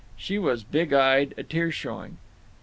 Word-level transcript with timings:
She 0.17 0.39
was 0.39 0.63
big 0.63 0.93
eyed, 0.93 1.35
a 1.37 1.43
tear 1.43 1.71
showing. 1.71 2.17